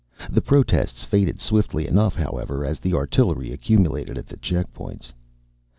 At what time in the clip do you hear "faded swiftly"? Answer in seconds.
1.03-1.85